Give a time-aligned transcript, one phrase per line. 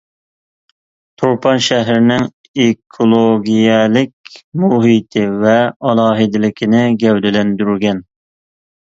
[1.21, 2.23] تۇرپان شەھىرىنىڭ
[2.63, 5.53] ئېكولوگىيەلىك مۇھىتى ۋە
[5.91, 8.01] ئالاھىدىلىكىنى گەۋدىلەندۈرگەن.